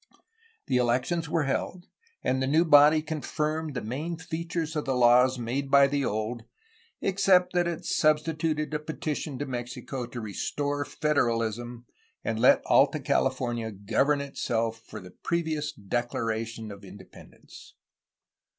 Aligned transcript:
The 0.65 0.77
elections 0.77 1.29
were 1.29 1.43
held, 1.43 1.85
and 2.23 2.41
the 2.41 2.47
new 2.47 2.65
body 2.65 3.03
confirmed 3.03 3.75
the 3.75 3.83
main 3.83 4.17
features 4.17 4.75
of 4.75 4.85
the 4.85 4.95
laws 4.95 5.37
made 5.37 5.69
by 5.69 5.85
the 5.85 6.03
old, 6.03 6.41
except 7.01 7.53
that 7.53 7.67
it 7.67 7.85
substituted 7.85 8.73
a 8.73 8.79
petition 8.79 9.37
to 9.37 9.45
Mexico 9.45 10.07
to 10.07 10.19
restore 10.19 10.85
federalism 10.85 11.85
and 12.23 12.39
let 12.39 12.63
Alta 12.65 12.99
California 12.99 13.69
govern 13.71 14.21
itself 14.21 14.81
for 14.87 14.99
the 14.99 15.11
previous 15.11 15.71
declaration 15.71 16.71
of 16.71 16.83
independence. 16.83 17.75